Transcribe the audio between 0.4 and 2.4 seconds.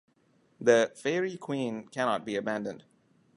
The "Faerie Queene" cannot be